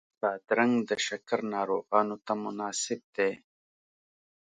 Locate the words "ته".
2.25-2.33